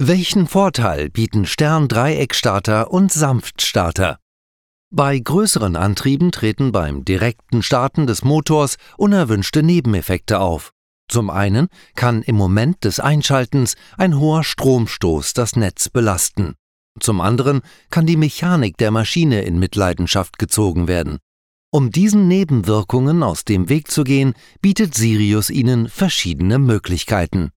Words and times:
Welchen 0.00 0.46
Vorteil 0.46 1.10
bieten 1.10 1.44
Stern-Dreieckstarter 1.44 2.92
und 2.92 3.10
Sanftstarter? 3.10 4.20
Bei 4.94 5.18
größeren 5.18 5.74
Antrieben 5.74 6.30
treten 6.30 6.70
beim 6.70 7.04
direkten 7.04 7.64
Starten 7.64 8.06
des 8.06 8.22
Motors 8.22 8.76
unerwünschte 8.96 9.64
Nebeneffekte 9.64 10.38
auf. 10.38 10.70
Zum 11.10 11.30
einen 11.30 11.66
kann 11.96 12.22
im 12.22 12.36
Moment 12.36 12.84
des 12.84 13.00
Einschaltens 13.00 13.74
ein 13.96 14.16
hoher 14.20 14.44
Stromstoß 14.44 15.32
das 15.32 15.56
Netz 15.56 15.88
belasten. 15.88 16.54
Zum 17.00 17.20
anderen 17.20 17.62
kann 17.90 18.06
die 18.06 18.16
Mechanik 18.16 18.76
der 18.76 18.92
Maschine 18.92 19.42
in 19.42 19.58
Mitleidenschaft 19.58 20.38
gezogen 20.38 20.86
werden. 20.86 21.18
Um 21.72 21.90
diesen 21.90 22.28
Nebenwirkungen 22.28 23.24
aus 23.24 23.44
dem 23.44 23.68
Weg 23.68 23.90
zu 23.90 24.04
gehen, 24.04 24.34
bietet 24.62 24.94
Sirius 24.94 25.50
Ihnen 25.50 25.88
verschiedene 25.88 26.60
Möglichkeiten. 26.60 27.50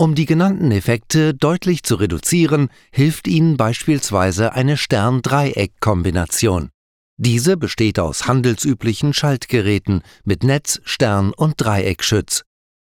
Um 0.00 0.14
die 0.14 0.26
genannten 0.26 0.70
Effekte 0.70 1.34
deutlich 1.34 1.82
zu 1.82 1.96
reduzieren, 1.96 2.68
hilft 2.92 3.26
Ihnen 3.26 3.56
beispielsweise 3.56 4.52
eine 4.52 4.76
Stern-Dreieck-Kombination. 4.76 6.70
Diese 7.16 7.56
besteht 7.56 7.98
aus 7.98 8.28
handelsüblichen 8.28 9.12
Schaltgeräten 9.12 10.02
mit 10.22 10.44
Netz, 10.44 10.80
Stern 10.84 11.32
und 11.32 11.54
Dreieckschütz. 11.56 12.44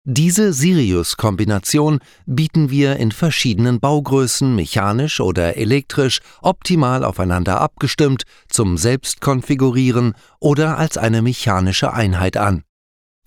Diese 0.04 0.52
Sirius-Kombination 0.52 2.00
bieten 2.26 2.68
wir 2.68 2.96
in 2.96 3.12
verschiedenen 3.12 3.80
Baugrößen 3.80 4.54
mechanisch 4.54 5.20
oder 5.20 5.56
elektrisch 5.56 6.20
optimal 6.42 7.02
aufeinander 7.02 7.62
abgestimmt 7.62 8.24
zum 8.50 8.76
Selbstkonfigurieren 8.76 10.12
oder 10.38 10.76
als 10.76 10.98
eine 10.98 11.22
mechanische 11.22 11.94
Einheit 11.94 12.36
an. 12.36 12.64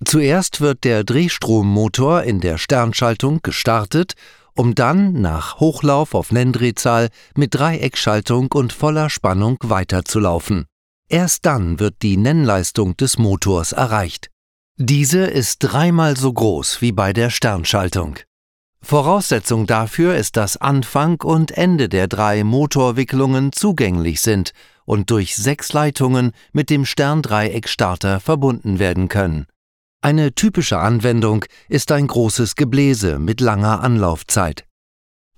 Zuerst 0.04 0.60
wird 0.60 0.84
der 0.84 1.04
Drehstrommotor 1.04 2.22
in 2.22 2.40
der 2.40 2.58
Sternschaltung 2.58 3.40
gestartet, 3.42 4.14
um 4.54 4.74
dann 4.74 5.20
nach 5.20 5.60
Hochlauf 5.60 6.14
auf 6.14 6.32
Nenndrehzahl 6.32 7.08
mit 7.36 7.54
Dreieckschaltung 7.54 8.52
und 8.52 8.72
voller 8.72 9.10
Spannung 9.10 9.58
weiterzulaufen. 9.62 10.66
Erst 11.08 11.46
dann 11.46 11.80
wird 11.80 11.96
die 12.02 12.16
Nennleistung 12.16 12.96
des 12.96 13.18
Motors 13.18 13.72
erreicht. 13.72 14.30
Diese 14.76 15.24
ist 15.24 15.58
dreimal 15.58 16.16
so 16.16 16.32
groß 16.32 16.80
wie 16.80 16.92
bei 16.92 17.12
der 17.12 17.30
Sternschaltung. 17.30 18.18
Voraussetzung 18.82 19.66
dafür 19.66 20.16
ist, 20.16 20.36
dass 20.36 20.56
Anfang 20.56 21.20
und 21.22 21.52
Ende 21.52 21.88
der 21.88 22.06
drei 22.06 22.44
Motorwicklungen 22.44 23.52
zugänglich 23.52 24.20
sind 24.20 24.52
und 24.84 25.10
durch 25.10 25.36
sechs 25.36 25.72
Leitungen 25.72 26.32
mit 26.52 26.70
dem 26.70 26.84
Sterndreieckstarter 26.84 28.20
verbunden 28.20 28.78
werden 28.78 29.08
können. 29.08 29.46
Eine 30.04 30.34
typische 30.34 30.80
Anwendung 30.80 31.46
ist 31.70 31.90
ein 31.90 32.06
großes 32.06 32.56
Gebläse 32.56 33.18
mit 33.18 33.40
langer 33.40 33.80
Anlaufzeit. 33.80 34.66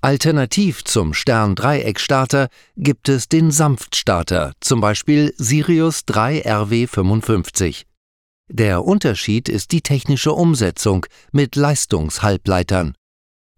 Alternativ 0.01 0.83
zum 0.83 1.15
Stern-Dreieckstarter 1.15 2.49
gibt 2.77 3.09
es 3.09 3.29
den 3.29 3.53
Sanftstarter, 3.53 4.55
zum 4.61 4.81
Beispiel 4.81 5.33
Sirius 5.37 6.05
3 6.07 6.45
RW55. 6.45 7.85
Der 8.51 8.85
Unterschied 8.85 9.49
ist 9.49 9.71
die 9.71 9.83
technische 9.83 10.33
Umsetzung 10.33 11.07
mit 11.31 11.55
Leistungshalbleitern. 11.55 12.95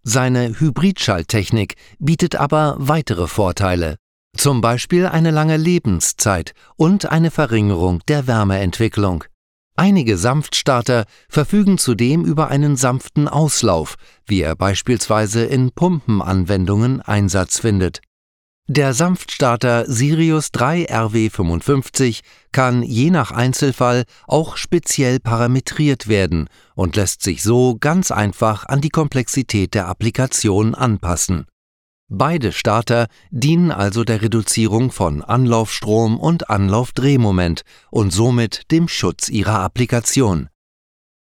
Seine 0.03 0.59
Hybridschalttechnik 0.59 1.73
bietet 1.97 2.35
aber 2.35 2.75
weitere 2.77 3.25
Vorteile, 3.25 3.95
zum 4.37 4.61
Beispiel 4.61 5.07
eine 5.07 5.31
lange 5.31 5.57
Lebenszeit 5.57 6.51
und 6.75 7.07
eine 7.07 7.31
Verringerung 7.31 8.01
der 8.07 8.27
Wärmeentwicklung. 8.27 9.23
Einige 9.79 10.17
Sanftstarter 10.17 11.05
verfügen 11.29 11.77
zudem 11.77 12.25
über 12.25 12.49
einen 12.49 12.75
sanften 12.75 13.29
Auslauf, 13.29 13.95
wie 14.25 14.41
er 14.41 14.57
beispielsweise 14.57 15.45
in 15.45 15.71
Pumpenanwendungen 15.71 17.01
Einsatz 17.01 17.59
findet. 17.59 18.01
Der 18.67 18.93
Sanftstarter 18.93 19.85
Sirius 19.89 20.51
3 20.51 20.89
RW55 20.89 22.19
kann 22.51 22.83
je 22.83 23.09
nach 23.09 23.31
Einzelfall 23.31 24.03
auch 24.27 24.57
speziell 24.57 25.21
parametriert 25.21 26.09
werden 26.09 26.49
und 26.75 26.97
lässt 26.97 27.23
sich 27.23 27.41
so 27.41 27.77
ganz 27.79 28.11
einfach 28.11 28.65
an 28.65 28.81
die 28.81 28.89
Komplexität 28.89 29.75
der 29.75 29.87
Applikation 29.87 30.75
anpassen 30.75 31.45
Beide 32.11 32.51
Starter 32.51 33.07
dienen 33.29 33.69
also 33.69 34.03
der 34.03 34.23
Reduzierung 34.23 34.91
von 34.91 35.23
Anlaufstrom 35.23 36.19
und 36.19 36.49
Anlaufdrehmoment 36.49 37.61
und 37.91 38.11
somit 38.11 38.71
dem 38.71 38.87
Schutz 38.87 39.29
ihrer 39.29 39.59
Applikation. 39.59 40.49